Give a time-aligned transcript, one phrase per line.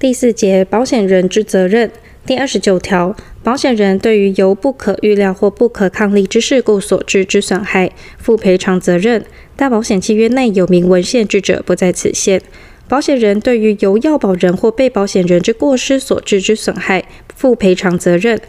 [0.00, 1.90] 第四节保险人之责任
[2.24, 9.22] 第二十九条，保险人对于由不可预料或不可抗力之事故所致之损害，负赔偿责任。
[9.56, 12.40] 大保险契约内有明文限制者，不在此限。
[12.88, 17.04] 保险人对于由要保人或被保险人之过失所致之损害，
[17.36, 18.40] 负赔偿责任，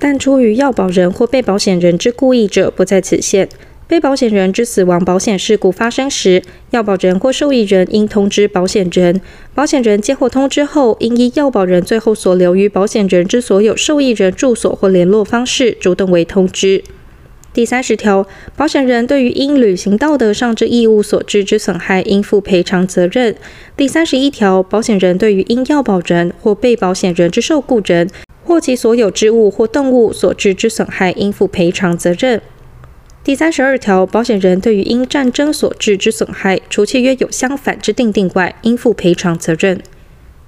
[0.00, 3.48] 但出于要保人或被保险人之故意者，不在此限。
[3.88, 9.20] 被保险人之死亡保险事故发生时，要保人或受益人应通知保险人。
[9.54, 16.82] 保险人接获通知后，应依要保人最后所留于保险人之所有受益人住所或联络方式，主动为通知。
[17.54, 23.36] 第三十条，保险人对于因履行道德上之义务所致之损害，应负赔偿责任。
[23.76, 28.10] 第三十一条，保险人对于因要保人或被保险人之受雇人
[28.44, 32.42] 或其所有之物或动物所致之损害，应负赔偿责任。
[33.26, 39.82] 第三十二条，保险人对于因战争所致之损害，除契约有相反之订定外，应负赔偿责任。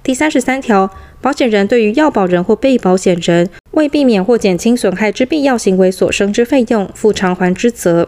[0.01, 8.07] 第三十三条，保险人对于要保人或被保险人为避免或减轻损害之必要行为所生之费用，负偿还之责，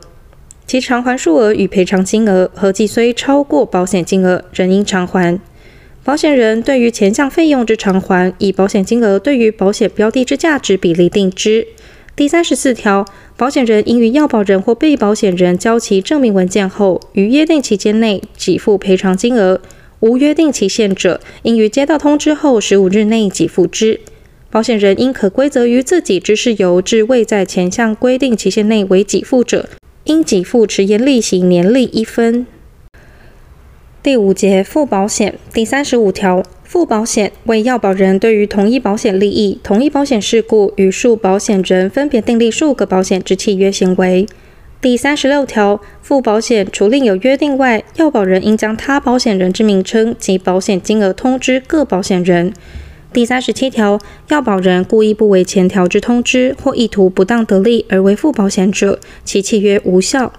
[0.66, 5.38] 其偿还数额与赔偿金额合计虽超过保险金额，仍应偿还。
[6.06, 11.68] 保险人对于前项费用之偿还，以保险金额对于保险标的之价值比例定之。
[12.22, 13.04] 第三十四条，
[13.36, 19.60] 保险人应于要保人或被保险人交齐证明文件后，于约定期间内给付赔偿金额；
[20.02, 24.00] 无约定期限者，应于接到通知后十五日内给付之。
[24.52, 29.68] 保险人应可归责于自己之事由致未在前项规定期限内为给付者，
[30.04, 32.46] 应给付迟延利息年利一分。
[34.04, 36.44] 第五节附保险第三十五条。
[36.64, 44.26] 附保险为要保人对于同一保险利益、同一保险事故与数保险人分别订立数个保险之契约行为。
[44.80, 52.52] 第三十六条，附保险除另有约定外，要保人应将他保险人之名称及保险金额通知各保险人。
[53.14, 54.00] 第三十七条，
[54.30, 60.34] 要保人故意不为前条之通知或意图不当得利而为附保险者，其契约无效。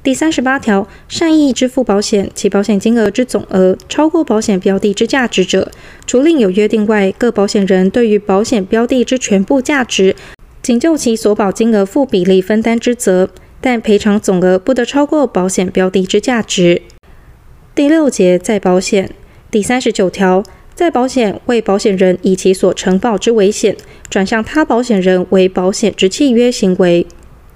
[0.00, 5.70] 第三十八条，善意支付保险，其保险金额之总额超过保险标的之价值者，
[6.06, 10.14] 除另有约定外，各保险人对于保险标的之全部价值，
[10.62, 13.28] 仅就其所保金额负比例分担之责，
[13.60, 16.80] 但赔偿总额不得超过保险标的之价值。
[17.74, 19.10] 第六节再保险
[19.50, 20.44] 第三十九条，
[20.74, 23.76] 再保险为保险人以其所承保之危险，
[24.08, 27.04] 转向他保险人为保险之契约行为。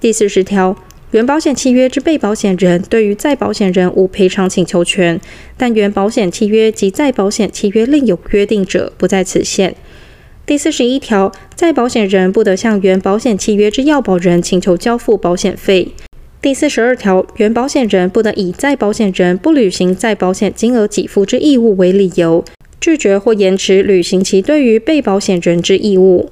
[0.01, 0.77] 第四十条。
[1.13, 5.21] 原保险契约之被保险人对于再保险人无赔偿请求权，
[5.59, 9.75] 但原保险契约及再保险契约另有约定者，不在此限。
[10.47, 15.89] 第四十一条，再保险人不得向原保险契约之要保人请求交付保险费。
[16.41, 22.43] 第四十二条，原保险人不得以再保险人不履行再保险金额给付之义务为理由，
[22.81, 26.31] 拒绝或延迟履行其对于被保险人之义务。